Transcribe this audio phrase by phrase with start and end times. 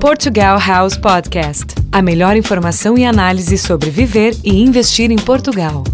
[0.00, 5.84] Portugal House Podcast a melhor informação e análise sobre viver e investir em Portugal.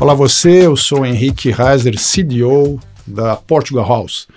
[0.00, 4.28] Olá você, eu sou Henrique Reiser, CDO da Portugal House.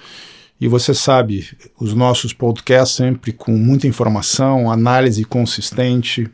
[0.60, 1.48] E você sabe,
[1.80, 6.28] os nossos podcasts sempre com muita informação, análise consistente,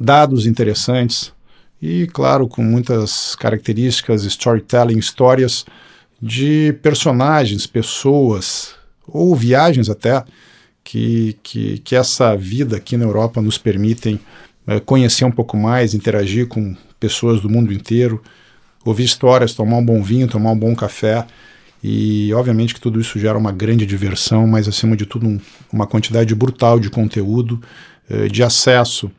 [0.00, 1.34] dados interessantes
[1.82, 5.66] e, claro, com muitas características, storytelling, histórias
[6.20, 8.74] de personagens, pessoas
[9.06, 10.24] ou viagens até
[10.84, 14.20] que, que, que essa vida aqui na Europa nos permitem
[14.66, 18.22] é, conhecer um pouco mais, interagir com pessoas do mundo inteiro,
[18.84, 21.26] ouvir histórias, tomar um bom vinho, tomar um bom café.
[21.82, 25.40] E obviamente que tudo isso gera uma grande diversão, mas acima de tudo um,
[25.72, 27.60] uma quantidade brutal de conteúdo,
[28.08, 29.10] eh, de acesso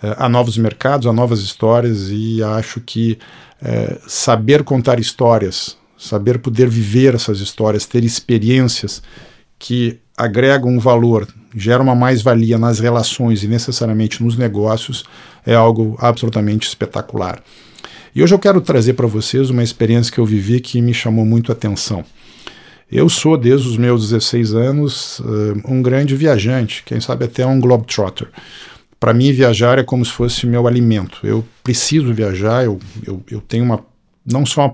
[0.00, 3.18] eh, a novos mercados, a novas histórias, e acho que
[3.60, 9.02] eh, saber contar histórias, saber poder viver essas histórias, ter experiências
[9.58, 15.04] que agregam um valor, geram uma mais-valia nas relações e necessariamente nos negócios,
[15.44, 17.42] é algo absolutamente espetacular.
[18.14, 21.24] E hoje eu quero trazer para vocês uma experiência que eu vivi que me chamou
[21.24, 22.04] muito a atenção.
[22.90, 25.22] Eu sou, desde os meus 16 anos,
[25.66, 28.28] um grande viajante, quem sabe até um globetrotter.
[29.00, 31.18] Para mim, viajar é como se fosse meu alimento.
[31.24, 33.82] Eu preciso viajar, eu, eu, eu tenho uma,
[34.30, 34.72] não só uma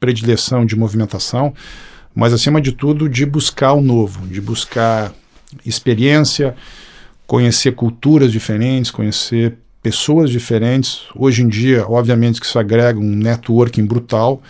[0.00, 1.54] predileção de movimentação,
[2.16, 5.12] mas acima de tudo de buscar o novo, de buscar
[5.66, 6.56] experiência,
[7.26, 11.02] conhecer culturas diferentes, conhecer pessoas diferentes.
[11.14, 14.42] Hoje em dia, obviamente, que isso agrega um networking brutal.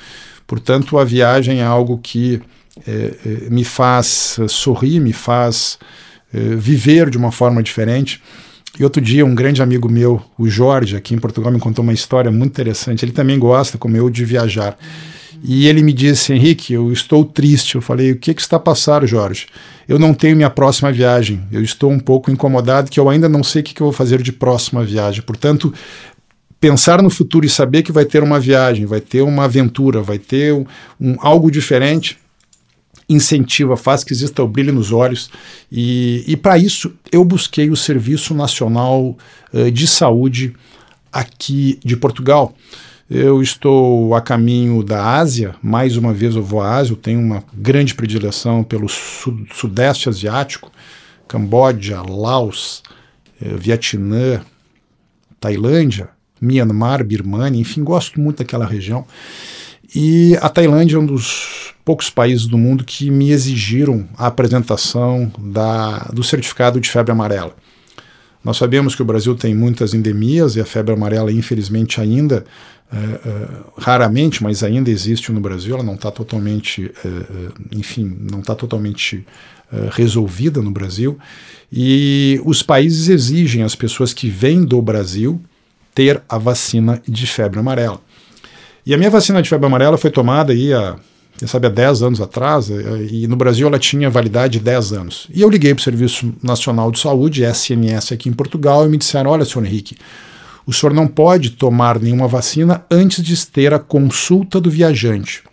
[0.47, 2.41] Portanto, a viagem é algo que
[2.87, 5.77] é, me faz sorrir, me faz
[6.33, 8.22] é, viver de uma forma diferente.
[8.78, 11.92] E outro dia, um grande amigo meu, o Jorge, aqui em Portugal, me contou uma
[11.92, 13.05] história muito interessante.
[13.05, 14.78] Ele também gosta, como eu, de viajar.
[15.42, 17.75] E ele me disse, Henrique, eu estou triste.
[17.75, 19.47] Eu falei, o que, que está passando, Jorge?
[19.89, 21.43] Eu não tenho minha próxima viagem.
[21.53, 23.93] Eu estou um pouco incomodado que eu ainda não sei o que, que eu vou
[23.93, 25.23] fazer de próxima viagem.
[25.23, 25.73] Portanto,
[26.61, 30.19] pensar no futuro e saber que vai ter uma viagem, vai ter uma aventura, vai
[30.19, 30.66] ter um,
[31.00, 32.19] um algo diferente,
[33.09, 35.31] incentiva, faz que exista o brilho nos olhos.
[35.71, 39.16] E, e para isso eu busquei o Serviço Nacional
[39.53, 40.55] uh, de Saúde
[41.12, 42.55] aqui de Portugal.
[43.09, 47.21] Eu estou a caminho da Ásia, mais uma vez eu vou à Ásia, eu tenho
[47.21, 50.72] uma grande predileção pelo sudeste asiático,
[51.28, 52.83] Camboja, Laos,
[53.41, 54.41] eh, Vietnã,
[55.39, 56.09] Tailândia,
[56.41, 59.06] Myanmar, Birmania, enfim, gosto muito daquela região.
[59.95, 65.31] E a Tailândia é um dos poucos países do mundo que me exigiram a apresentação
[65.39, 67.55] da, do certificado de febre amarela.
[68.47, 72.45] Nós sabemos que o Brasil tem muitas endemias e a febre amarela, infelizmente, ainda,
[72.92, 73.48] é, é,
[73.78, 79.26] raramente, mas ainda existe no Brasil, ela não está totalmente, é, enfim, não está totalmente
[79.91, 81.19] resolvida no Brasil.
[81.72, 85.41] E os países exigem às pessoas que vêm do Brasil
[85.92, 88.00] ter a vacina de febre amarela.
[88.86, 90.97] E a minha vacina de febre amarela foi tomada aí há
[91.44, 92.70] sabe há 10 anos atrás,
[93.10, 95.28] e no Brasil ela tinha validade de 10 anos.
[95.34, 98.97] E eu liguei para o Serviço Nacional de Saúde, SMS aqui em Portugal, e me
[98.97, 99.97] disseram: olha, senhor Henrique,
[100.66, 105.44] o senhor não pode tomar nenhuma vacina antes de ter a consulta do viajante.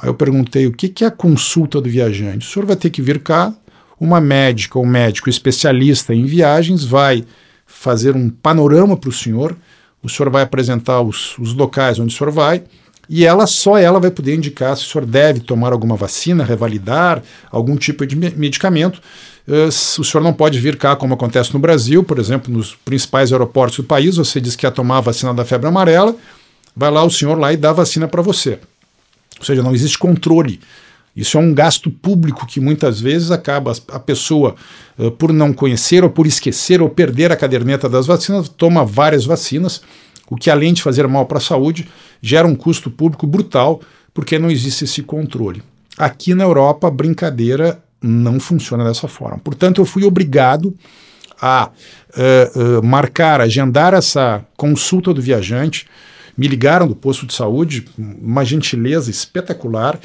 [0.00, 2.46] Aí eu perguntei: o que é a consulta do viajante?
[2.46, 3.52] O senhor vai ter que vir cá,
[3.98, 7.24] uma médica ou médico especialista em viagens vai
[7.66, 9.56] fazer um panorama para o senhor,
[10.02, 12.62] o senhor vai apresentar os, os locais onde o senhor vai
[13.08, 17.22] e ela só ela vai poder indicar se o senhor deve tomar alguma vacina, revalidar
[17.50, 19.00] algum tipo de medicamento.
[19.46, 23.32] Uh, o senhor não pode vir cá, como acontece no Brasil, por exemplo, nos principais
[23.32, 26.14] aeroportos do país, você diz que ia tomar a vacina da febre amarela,
[26.76, 28.58] vai lá o senhor lá e dá a vacina para você.
[29.38, 30.60] Ou seja, não existe controle.
[31.16, 34.54] Isso é um gasto público que muitas vezes acaba a pessoa,
[34.98, 39.24] uh, por não conhecer ou por esquecer ou perder a caderneta das vacinas, toma várias
[39.24, 39.80] vacinas
[40.30, 41.88] o que além de fazer mal para a saúde,
[42.20, 43.80] gera um custo público brutal,
[44.12, 45.62] porque não existe esse controle.
[45.96, 49.38] Aqui na Europa, a brincadeira não funciona dessa forma.
[49.38, 50.74] Portanto, eu fui obrigado
[51.40, 55.86] a uh, uh, marcar, agendar essa consulta do viajante.
[56.36, 59.98] Me ligaram do posto de saúde, uma gentileza espetacular.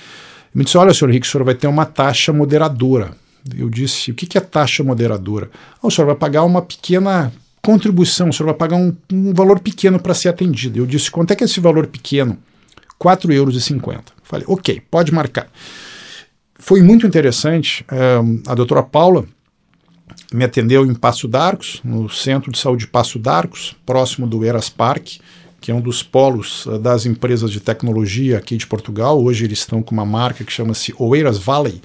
[0.53, 3.11] Me disse: Olha, senhor Henrique, o senhor vai ter uma taxa moderadora.
[3.55, 5.49] Eu disse: O que é taxa moderadora?
[5.75, 7.31] Ah, o senhor vai pagar uma pequena
[7.63, 10.77] contribuição, o senhor vai pagar um, um valor pequeno para ser atendido.
[10.77, 12.37] Eu disse, quanto é que é esse valor pequeno?
[13.01, 14.01] R$ 4,50.
[14.21, 15.47] Falei, ok, pode marcar.
[16.55, 17.85] Foi muito interessante.
[17.91, 19.25] Um, a doutora Paula
[20.33, 25.19] me atendeu em Passo d'Arcos, no Centro de Saúde Passo d'Arcos, próximo do Eras Park,
[25.61, 29.23] que é um dos polos uh, das empresas de tecnologia aqui de Portugal.
[29.23, 31.81] Hoje eles estão com uma marca que chama-se Oeiras Valley,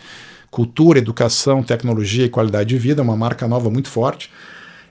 [0.51, 4.29] cultura, educação, tecnologia e qualidade de vida, uma marca nova muito forte.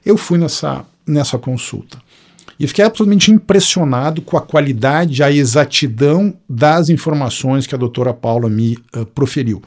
[0.07, 1.98] Eu fui nessa, nessa consulta.
[2.57, 8.50] E fiquei absolutamente impressionado com a qualidade, a exatidão das informações que a doutora Paula
[8.50, 9.62] me uh, proferiu.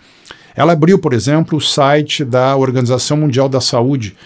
[0.57, 4.17] Ela abriu, por exemplo, o site da Organização Mundial da Saúde,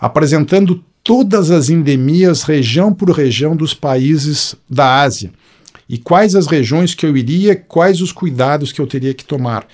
[0.00, 5.30] apresentando todas as endemias, região por região, dos países da Ásia.
[5.86, 9.66] E quais as regiões que eu iria, quais os cuidados que eu teria que tomar.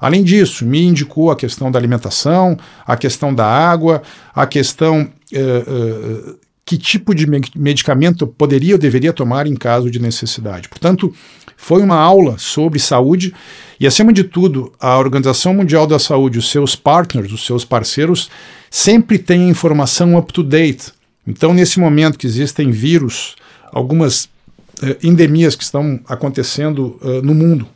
[0.00, 2.56] Além disso, me indicou a questão da alimentação,
[2.86, 4.02] a questão da água,
[4.34, 7.26] a questão uh, uh, que tipo de
[7.56, 10.68] medicamento poderia ou deveria tomar em caso de necessidade.
[10.68, 11.12] Portanto,
[11.56, 13.34] foi uma aula sobre saúde
[13.78, 18.30] e, acima de tudo, a Organização Mundial da Saúde, os seus partners, os seus parceiros,
[18.70, 20.92] sempre têm informação up-to-date.
[21.26, 23.36] Então, nesse momento que existem vírus,
[23.72, 27.66] algumas uh, endemias que estão acontecendo uh, no mundo,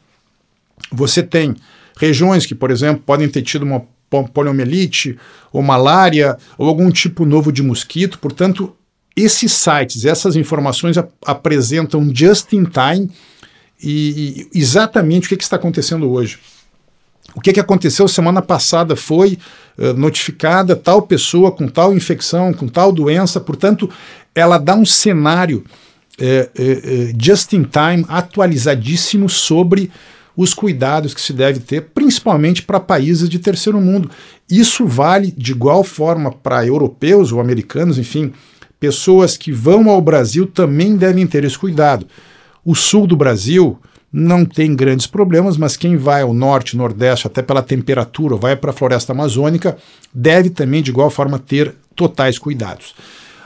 [0.91, 1.55] você tem
[1.97, 5.19] regiões que, por exemplo, podem ter tido uma poliomielite
[5.53, 8.19] ou malária ou algum tipo novo de mosquito.
[8.19, 8.75] Portanto,
[9.17, 13.11] esses sites, essas informações ap apresentam just in time
[13.82, 16.38] e, e exatamente o que, que, está acontecendo hoje.
[17.35, 19.38] O que, que aconteceu semana passada foi
[19.79, 23.91] uh, notificada tal pessoa com tal infecção, com tal doença, portanto,
[24.35, 25.64] ela dá um cenário
[26.20, 29.91] uh, uh, just in time atualizadíssimo sobre
[30.37, 34.11] os cuidados que se deve ter, principalmente para países de terceiro mundo.
[34.50, 38.33] Isso vale de igual forma para europeus ou americanos, enfim,
[38.79, 42.06] pessoas que vão ao Brasil também devem ter esse cuidado.
[42.65, 43.79] O sul do Brasil
[44.12, 48.71] não tem grandes problemas, mas quem vai ao norte, nordeste, até pela temperatura, vai para
[48.71, 49.77] a floresta amazônica,
[50.12, 52.94] deve também de igual forma ter totais cuidados.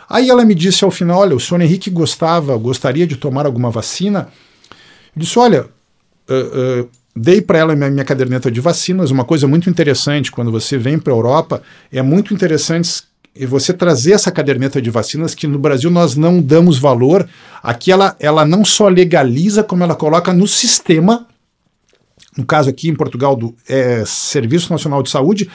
[0.08, 3.70] Aí ela me disse ao final: olha, o senhor Henrique gostava, gostaria de tomar alguma
[3.70, 4.28] vacina?
[5.14, 5.66] Eu disse: olha,
[6.34, 9.10] uh, dei para ela minha, minha caderneta de vacinas.
[9.10, 11.62] Uma coisa muito interessante quando você vem para a Europa
[11.92, 13.04] é muito interessante
[13.46, 17.28] você trazer essa caderneta de vacinas que no Brasil nós não damos valor.
[17.62, 21.26] Aqui ela, ela não só legaliza, como ela coloca no sistema,
[22.36, 25.48] no caso aqui em Portugal, do é, Serviço Nacional de Saúde,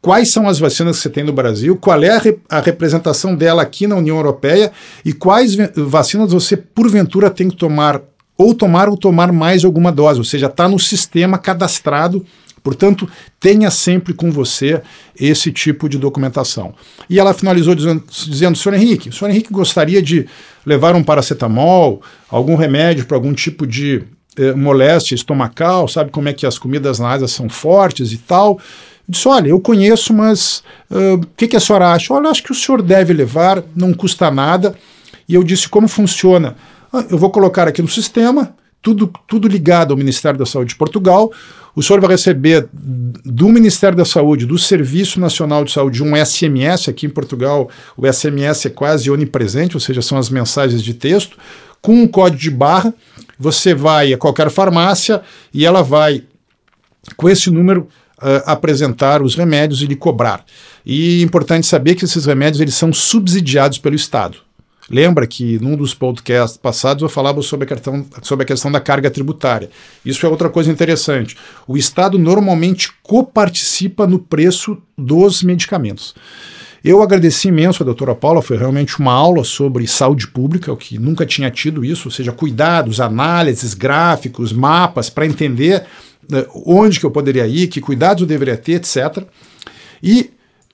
[0.00, 3.34] quais são as vacinas que você tem no Brasil, qual é a, re, a representação
[3.34, 4.72] dela aqui na União Europeia
[5.04, 8.00] e quais vacinas você, porventura, tem que tomar
[8.40, 12.24] ou tomar ou tomar mais alguma dose, ou seja, está no sistema cadastrado.
[12.62, 13.06] Portanto,
[13.38, 14.80] tenha sempre com você
[15.18, 16.74] esse tipo de documentação.
[17.08, 20.26] E ela finalizou dizendo, dizendo senhor Henrique, o senhor Henrique gostaria de
[20.64, 22.00] levar um paracetamol,
[22.30, 24.04] algum remédio para algum tipo de
[24.38, 28.52] eh, moléstia estomacal, sabe como é que as comidas na Ásia são fortes e tal.
[29.06, 32.14] Eu disse, olha, eu conheço, mas o uh, que, que a senhora acha?
[32.14, 34.74] Olha, acho que o senhor deve levar, não custa nada.
[35.28, 36.56] E eu disse, como funciona?
[36.92, 40.76] Ah, eu vou colocar aqui no sistema, tudo, tudo ligado ao Ministério da Saúde de
[40.76, 41.30] Portugal.
[41.74, 46.88] O senhor vai receber do Ministério da Saúde, do Serviço Nacional de Saúde, um SMS.
[46.88, 51.38] Aqui em Portugal, o SMS é quase onipresente, ou seja, são as mensagens de texto,
[51.80, 52.92] com um código de barra.
[53.38, 55.22] Você vai a qualquer farmácia
[55.54, 56.24] e ela vai,
[57.16, 57.88] com esse número,
[58.18, 60.44] uh, apresentar os remédios e lhe cobrar.
[60.84, 64.38] E é importante saber que esses remédios eles são subsidiados pelo Estado.
[64.90, 68.80] Lembra que num dos podcasts passados eu falava sobre a, questão, sobre a questão da
[68.80, 69.70] carga tributária.
[70.04, 71.36] Isso é outra coisa interessante.
[71.68, 76.12] O Estado normalmente coparticipa no preço dos medicamentos.
[76.82, 80.98] Eu agradeci imenso a doutora Paula, foi realmente uma aula sobre saúde pública, o que
[80.98, 85.84] nunca tinha tido isso, ou seja, cuidados, análises, gráficos, mapas para entender
[86.32, 89.24] uh, onde que eu poderia ir, que cuidados eu deveria ter, etc.
[90.02, 90.30] E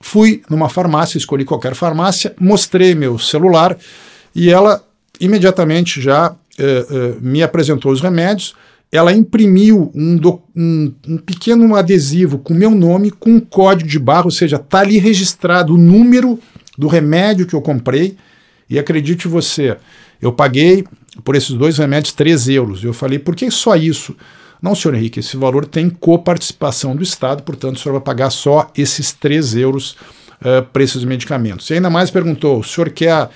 [0.06, 3.76] fui numa farmácia, escolhi qualquer farmácia, mostrei meu celular
[4.32, 4.80] e ela
[5.20, 8.54] imediatamente já eh, eh, me apresentou os remédios.
[8.92, 13.98] Ela imprimiu um, do, um, um, pequeno adesivo com meu nome, com um código de
[13.98, 16.38] barra, ou seja, está ali registrado o número
[16.78, 18.16] do remédio que eu comprei.
[18.70, 19.76] E acredite você,
[20.22, 20.84] eu paguei
[21.24, 22.84] por esses dois remédios 3 euros.
[22.84, 24.14] Eu falei, por que só isso?
[24.60, 28.70] Não, senhor Henrique, esse valor tem coparticipação do Estado, portanto, o senhor vai pagar só
[28.76, 29.96] esses 3 euros
[30.40, 31.68] uh, para esses medicamentos.
[31.70, 33.28] E ainda mais perguntou: o senhor quer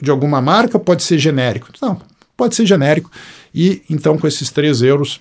[0.00, 0.78] de alguma marca?
[0.78, 1.68] Pode ser genérico?
[1.80, 2.00] Não,
[2.36, 3.10] pode ser genérico.
[3.54, 5.20] E então, com esses 3 euros,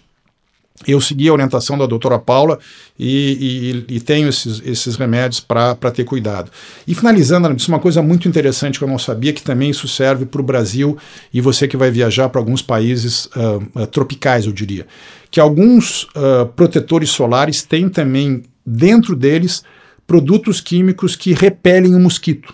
[0.85, 2.59] eu segui a orientação da doutora Paula
[2.99, 6.51] e, e, e tenho esses, esses remédios para ter cuidado.
[6.85, 10.25] E finalizando, disse uma coisa muito interessante que eu não sabia, que também isso serve
[10.25, 10.97] para o Brasil
[11.33, 14.85] e você que vai viajar para alguns países uh, tropicais, eu diria.
[15.31, 19.63] Que alguns uh, protetores solares têm também dentro deles
[20.05, 22.53] produtos químicos que repelem o mosquito.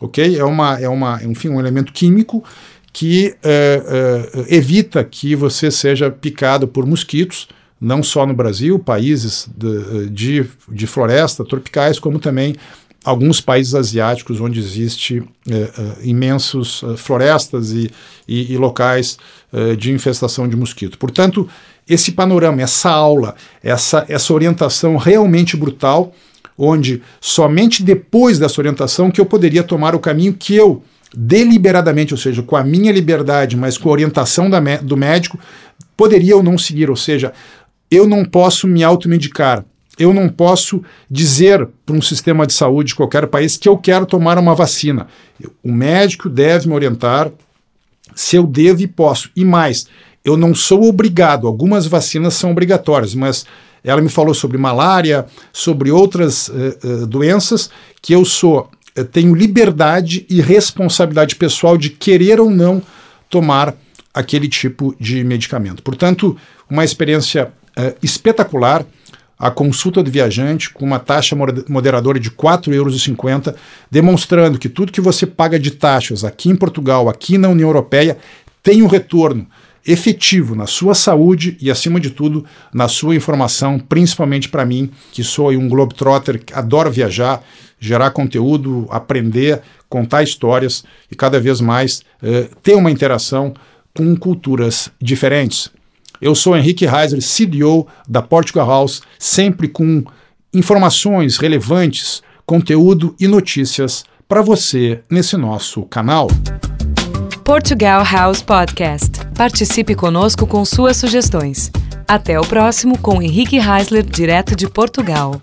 [0.00, 0.38] Ok?
[0.38, 2.44] É, uma, é, uma, enfim, um elemento químico
[2.96, 3.82] que é,
[4.48, 7.46] é, evita que você seja picado por mosquitos
[7.78, 12.56] não só no Brasil, países de, de, de floresta tropicais, como também
[13.04, 15.70] alguns países asiáticos onde existe eh,
[16.04, 17.90] imensos florestas e,
[18.26, 19.18] e, e locais
[19.78, 20.96] de infestação de mosquito.
[20.96, 21.46] Portanto,
[21.86, 26.14] esse panorama, essa aula, essa, essa orientação realmente brutal,
[26.56, 30.82] onde somente depois dessa orientação que eu poderia tomar o caminho que eu
[31.14, 35.38] deliberadamente, ou seja, com a minha liberdade, mas com a orientação da, do médico,
[35.96, 36.90] poderia ou não seguir.
[36.90, 37.32] Ou seja,
[37.90, 39.64] eu não posso me automedicar.
[39.98, 44.04] Eu não posso dizer para um sistema de saúde de qualquer país que eu quero
[44.04, 45.06] tomar uma vacina.
[45.62, 47.30] O médico deve me orientar
[48.14, 49.30] se eu devo e posso.
[49.34, 49.86] E mais,
[50.24, 51.46] eu não sou obrigado.
[51.46, 53.46] Algumas vacinas são obrigatórias, mas
[53.82, 57.70] ela me falou sobre malária, sobre outras uh, uh, doenças
[58.02, 58.68] que eu sou,
[59.04, 62.82] tenho liberdade e responsabilidade pessoal de querer ou não
[63.28, 63.74] tomar
[64.12, 65.82] aquele tipo de medicamento.
[65.82, 66.36] Portanto,
[66.70, 68.84] uma experiência uh, espetacular
[69.38, 71.36] a consulta do viajante com uma taxa
[71.68, 73.54] moderadora de R$ 4,50 euros,
[73.90, 78.16] demonstrando que tudo que você paga de taxas aqui em Portugal, aqui na União Europeia,
[78.62, 79.46] tem um retorno
[79.86, 85.22] efetivo na sua saúde e, acima de tudo, na sua informação, principalmente para mim, que
[85.22, 87.42] sou um globetrotter, que adoro viajar,
[87.78, 93.54] gerar conteúdo, aprender, contar histórias e cada vez mais eh, ter uma interação
[93.94, 95.70] com culturas diferentes.
[96.20, 100.02] Eu sou Henrique Reiser, CDO da Portugal House, sempre com
[100.52, 106.28] informações relevantes, conteúdo e notícias para você nesse nosso canal.
[107.44, 109.15] Portugal House Podcast.
[109.36, 111.70] Participe conosco com suas sugestões.
[112.08, 115.42] Até o próximo com Henrique Heisler, direto de Portugal.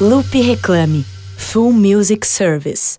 [0.00, 1.04] Loop Reclame
[1.36, 2.96] Full Music Service